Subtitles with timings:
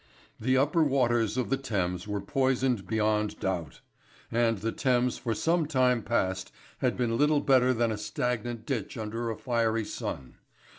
[0.39, 3.81] The upper waters of the Thames were poisoned beyond doubt.
[4.31, 8.97] And the Thames for some time past had been little better than a stagnant ditch
[8.97, 10.37] under a fiery sun.